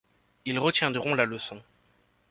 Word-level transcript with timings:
Ils 0.45 0.57
retiendront 0.57 1.13
la 1.13 1.25
leçon. 1.25 1.61